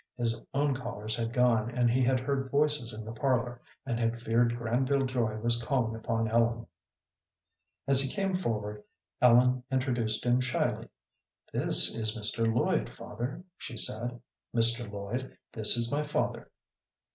His 0.17 0.41
own 0.55 0.73
callers 0.73 1.15
had 1.15 1.31
gone, 1.31 1.69
and 1.69 1.87
he 1.91 2.01
had 2.01 2.19
heard 2.19 2.49
voices 2.49 2.91
in 2.91 3.05
the 3.05 3.11
parlor, 3.11 3.61
and 3.85 3.99
had 3.99 4.19
feared 4.19 4.57
Granville 4.57 5.05
Joy 5.05 5.37
was 5.37 5.61
calling 5.61 5.95
upon 5.95 6.27
Ellen. 6.27 6.65
As 7.87 8.01
he 8.01 8.09
came 8.09 8.33
forward, 8.33 8.83
Ellen 9.21 9.61
introduced 9.69 10.25
him 10.25 10.41
shyly. 10.41 10.89
"This 11.53 11.93
is 11.93 12.17
Mr. 12.17 12.51
Lloyd, 12.51 12.89
father," 12.91 13.43
she 13.59 13.77
said. 13.77 14.19
"Mr. 14.55 14.91
Lloyd, 14.91 15.37
this 15.53 15.77
is 15.77 15.91
my 15.91 16.01
father." 16.01 16.49